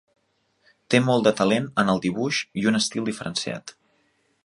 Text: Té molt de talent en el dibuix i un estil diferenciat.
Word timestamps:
Té 0.93 1.01
molt 1.09 1.27
de 1.27 1.35
talent 1.41 1.69
en 1.83 1.93
el 1.95 2.03
dibuix 2.07 2.43
i 2.63 2.67
un 2.73 2.83
estil 2.83 3.09
diferenciat. 3.11 3.79